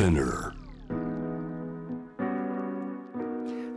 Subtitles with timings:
[0.00, 0.54] Spinner.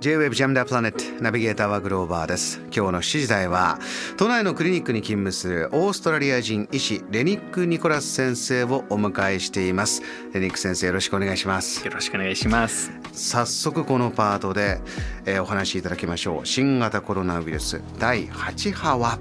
[0.00, 2.58] J-Web ジャムダープラネットナビゲーターはグローバーです。
[2.64, 3.78] 今日の7時台は
[4.18, 10.02] 都内のクリニックに勤務するオーストラリア人医師レニック・ニコラス先生をお迎えしています。
[10.34, 11.82] レニック先生よろしくお願いします。
[11.86, 12.92] よろしくお願いします。
[13.14, 14.78] 早速このパートで、
[15.24, 16.46] えーお話しいただきましょう。
[16.46, 19.18] 新型コロナウイルス第8波は。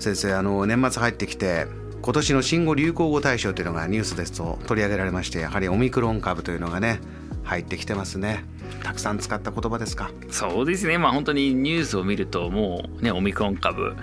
[0.00, 1.66] 先生あの年末入ってきて
[2.08, 7.02] 今年の新語・流行語大賞というのがニュースですと取り上げられましてやはりオミクロン株というのがね
[7.44, 8.46] 入ってきてますね。
[8.82, 10.10] たくさん使った言葉ですか？
[10.30, 10.96] そうですね。
[10.96, 13.94] まあ本当にニュースを見るともうねオミクロン株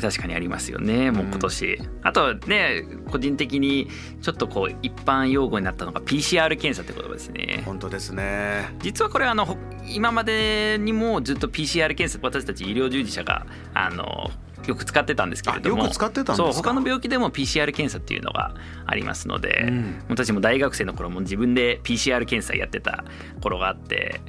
[0.00, 1.12] 確かにありますよね。
[1.12, 3.88] もう今年、あとね個人的に
[4.22, 7.62] ちょっとこう一般用語になったのが PCR 検査って言葉ですね。
[7.64, 8.74] 本当ですね。
[8.80, 9.56] 実はこれあのほ
[9.86, 14.32] 今までにもずっと PCR 検査私たち医療従事者があの
[14.66, 15.82] よく使ってたんですけれども。
[15.82, 18.54] あよく使ってたそう他の病気でも PCR 検査っていうのが
[18.86, 20.04] ありますので、うん。
[20.08, 23.04] 私も大学生の頃も自分で PCR 検査やってた
[23.40, 24.20] 頃があって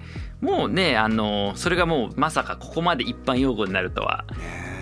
[0.42, 4.26] もうねあのそれがもうまさかここまで一般用語になるとは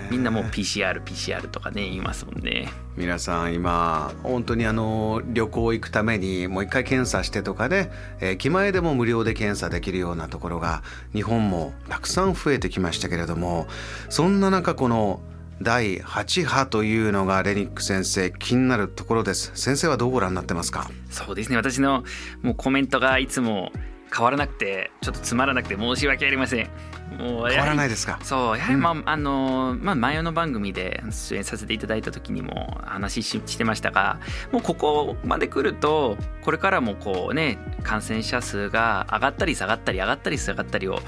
[0.09, 2.67] みんなもう PCR PCR とかね言いますもんね。
[2.97, 13.67] 皆さん今本当にあの旅行行くためにもう一回検査してとかね、えー駅前でも無料で検査できるようなところが日本もたくさん増えてきましたけれども
[14.09, 15.21] そんな中この
[15.63, 19.51] 第8波というのがレニック先生気になるところです。
[19.55, 20.89] 先生はどうご覧になってますか？
[21.09, 21.57] そうですね。
[21.57, 22.03] 私の
[22.41, 23.71] もうコメントがいつも
[24.13, 26.69] 変わらなくてちょっとつまらなくて申し訳ありません。
[27.17, 28.19] もう変わらないでですか？
[28.23, 34.19] そうやはりまあ、あのまあ前の番組で出演させていただいた時にも話ししてましたが
[34.51, 40.99] もうここまで来るとこれからもこうね感染者数が上がったり下がったり上がったり下がったりを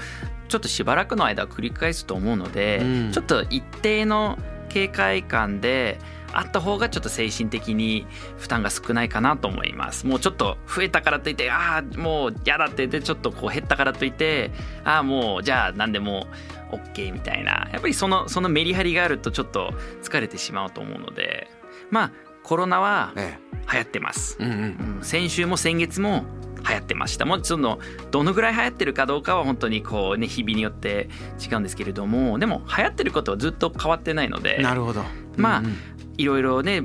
[0.54, 3.12] ちょっとしばらくの間繰り返すと思うので、うん。
[3.12, 4.38] ちょっと一定の
[4.68, 5.98] 警戒感で
[6.32, 8.06] あった方がちょっと精神的に
[8.38, 10.06] 負担が少ないかなと思います。
[10.06, 14.52] もうちょっと増えたからといってああもう嫌だってでちょっとこう減ったからといって
[14.84, 16.28] ああもうじゃあ何でも
[16.70, 17.68] OK みたいな。
[17.72, 19.72] やっぱりそのそのメリハリがあるとちょっと
[20.04, 21.48] 疲れてしまうと思うので
[21.90, 22.12] まあ
[22.44, 23.38] コロナはえ
[23.72, 24.36] 流行ってます。
[24.38, 24.50] うん。
[24.98, 25.02] うん。
[25.02, 26.24] 先週も先月も
[26.66, 27.24] 流行ってました。
[27.24, 27.78] もちろん
[28.10, 31.08] どのぐらい流行ってるかどうかは本当にこうね日々によって
[31.40, 35.04] 違うんですけれどもでも流行ってることはずっと変わってないのでなるほど。
[35.36, 35.74] まあうんうん。
[36.16, 36.82] いろいろね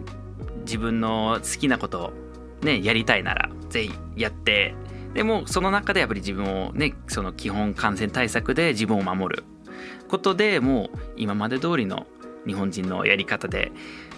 [0.65, 2.13] 自分の好きなことを
[2.61, 4.75] ねやりたいならぜひやって
[5.13, 9.43] でもその中でやっぱり自分をねその基本感染対策で自分を守る
[10.07, 12.05] ことでもう今まで通りの
[12.45, 13.71] 日本人のやり方で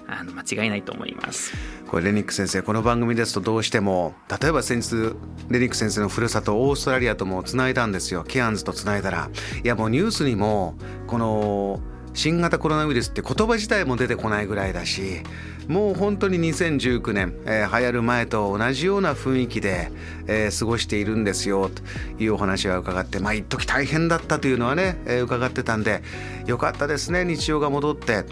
[0.08, 1.54] あの間違いないと思います。
[1.88, 5.16] これレニック先生この番組ですとどうしても例えば先日
[5.50, 8.24] レニック先生のふるさとオーストラリアともつないだんですよ。
[8.24, 9.30] ケアンズとつないだら。
[9.64, 10.76] いやもうニュースにも
[11.08, 11.82] この
[12.14, 15.22] 新型コロナウイルスって言葉自体も出てこないぐらいだし
[15.68, 19.92] もう本当に2019年、えー流行る前と同じような雰囲気で、
[20.28, 21.82] えー過ごしているんですよと
[22.22, 26.04] いうお話は伺ってまあ一時大変だったというのはね、えー伺ってたんで
[26.48, 28.26] よかったですね日常が戻って。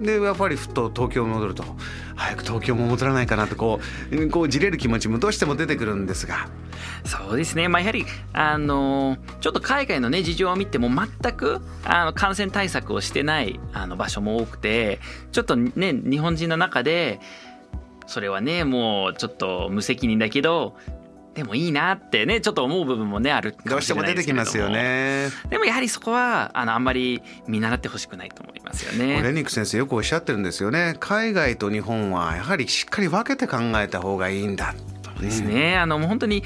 [0.00, 1.64] でやっぱりふっと東京に戻ると
[2.16, 3.80] 早く東京も戻らないかなとこ
[4.10, 6.48] うこうじれる気持ちもどうしても出てくるんですが。
[7.04, 14.98] そうですね、まあ、やはり、あのちょっと海外の、ね、事情を見ても全くあの感染対策をしてないあの場所も多くて
[15.32, 17.20] ちょっとね日本人の中で
[18.06, 20.76] それはねもうちょっと無責任だけど
[21.36, 25.28] でもいいなってねちょっと思う部分もねあるかどうもしても出ないですけれどもてきますよね。
[25.50, 29.22] でもやはりそこはあのあんまり見習ってほしくないと思いますよね。
[29.22, 34.74] レニック先生よくおっしゃってるんですよね海外と日本はやはりしっかり分けて考えた方がいいんだ
[35.04, 36.42] そうですね、あのもう本当に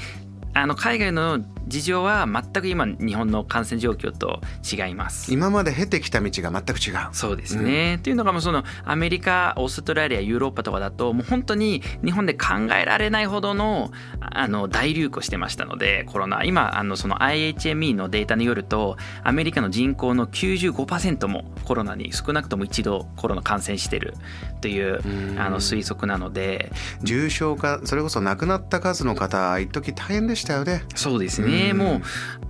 [0.53, 1.39] あの海外の
[1.71, 5.33] 事情は全く今日本の感染状況と違います。
[5.33, 7.09] 今まで経てきた道が全く違う。
[7.13, 24.15] そうですね、というのがもうそのアメリカオーストラリアヨーロッパとかだともう本当に日本で考えられないほどのあの大流行してましたのでコロナ今あのその IHME のデータによるとアメリカの人口の95%もコロナに少なくとも一度コロナ感染してる
[24.59, 24.97] という
[25.39, 26.71] あの推測なので。
[27.01, 30.83] 重症化それこそ亡くなった数の方一時大変でしたよね。
[30.95, 32.01] そうですね、うんもう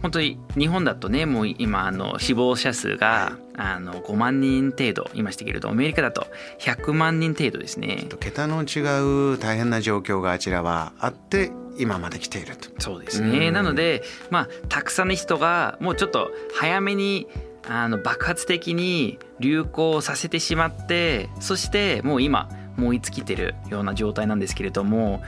[0.02, 6.26] 本当に日本だとねもう今あの死亡者数があの5万人程度いましたけれどアメリカだと
[6.60, 8.08] 100万人程度ですね。
[8.20, 12.70] 桁の違う大変な状況があちらはあって今まで来ていると。
[12.80, 13.54] そうですね、うん。
[13.54, 17.28] なのでまあたくさんの人がもうちょっと早めに
[17.68, 22.50] あの爆発的に流行させてしまってそしてもう今
[22.82, 25.22] 燃え尽きてるような状態なんですけれども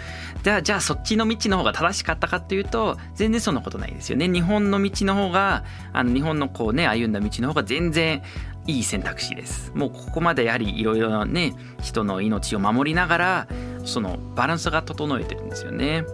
[0.44, 5.64] じゃあじゃあそっちの道の方が正しかったかっていうと全然そんなことないですよね日本の道の方が
[5.94, 8.22] あの日本のこうね歩んだ道の方が全然
[8.66, 13.48] いい選択肢ですもうここまでやはりいろいろなね人の命を守りながら
[13.86, 16.06] そのバランスが整えてるんですよね。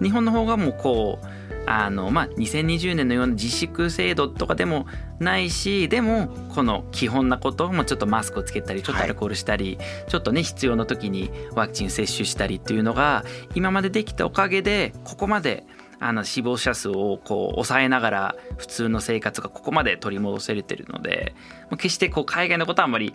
[0.00, 1.26] 日本の方がもうこう
[1.66, 4.86] あのまあ2020年のような自粛制度とかでも
[5.18, 13.24] ないしでもこの基本なこともちょっとマスクをつけたりちょっとアルコールしたり、はい、ちょっとね必要な時にワクチン接種したりっていうのが
[13.54, 15.64] 今までできたおかげでここまで
[15.98, 21.34] あの死亡者数をこう抑えながら普通の生活がここまで取り戻せれてるので
[21.72, 23.14] 決してこう海外のことはあんまり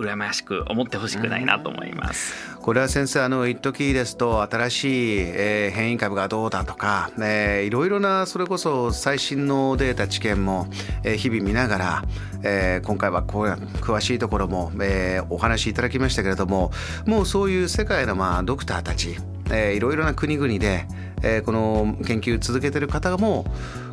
[0.00, 2.34] 羨ましく思ってほしくないなと思います。
[2.60, 10.66] これは先生あの一時ですと新しい、えー、変異株がどうだとか、えー、いろいろなそれこそ最新のデータ知見も、
[11.02, 12.04] えー、日々見ながら、
[12.42, 16.70] えー、今回はこう詳しいところも、えー、お話しいただきましたけれども
[17.06, 19.16] もうそういう世界のまあドクターたち、
[19.50, 20.86] えー、いろいろな国々で、
[21.22, 23.46] えー、この研究続けてる方も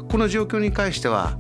[0.10, 1.38] この状況に関しては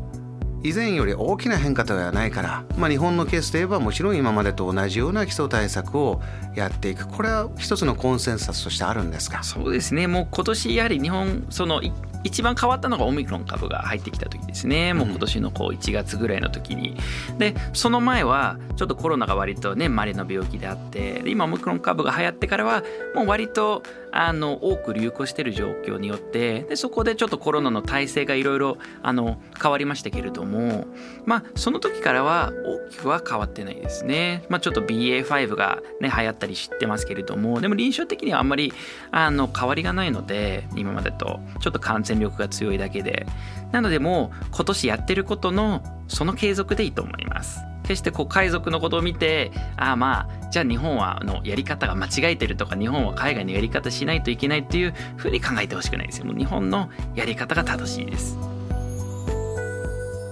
[0.67, 6.21] 以前より大きな変化ではないから、まあ、日本のケースといえばもちろん今までと同じような基礎対策を
[6.55, 7.07] やっていく。
[7.07, 9.43] これは一つのコンセンサスとしてあるんですか？
[9.43, 10.07] そうですね。
[10.07, 11.81] もう今年やはり日本その
[12.23, 14.93] 一番変わったのがオミクロン株が入ってきた時ですね。
[14.93, 16.97] もう今年のこう1月ぐらいの時に、
[17.37, 22.83] でその前はちょっとコロナが割とね稀の病気であって今オミクロン株が流行ってからは
[23.15, 30.87] もう割とあの多く流行している状況によってでそこでちょっとコロナの体制がいろいろ変わりましたけれども
[31.25, 34.43] まあその時からは大きくは変わってないですね。
[34.49, 38.73] まあ、ちょっと BA.5 がね流行ったりしてますけれどもでも臨床的にはあんまり
[39.11, 43.25] あの変わりがないので今までとちょっと感染力が強いだけで。
[43.71, 47.59] なのでもう今年やってることのその継続でいいと思います。
[47.83, 56.25] 決してこう海賊のことを見てああまあじゃあ日本はのやり方が間違えてるとか日本は海外のやり方しないといけないっていうふうに考えてほしくないですよ。
[56.25, 58.37] もう日本のやり方が正しいです。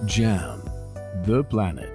[0.06, 0.60] JAM
[1.25, 1.94] The Planet.